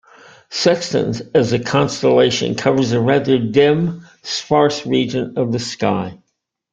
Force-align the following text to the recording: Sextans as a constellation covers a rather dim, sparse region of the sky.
Sextans 0.49 1.21
as 1.35 1.53
a 1.53 1.59
constellation 1.59 2.55
covers 2.55 2.91
a 2.91 2.99
rather 2.99 3.37
dim, 3.37 4.03
sparse 4.23 4.83
region 4.83 5.37
of 5.37 5.51
the 5.51 5.59
sky. 5.59 6.17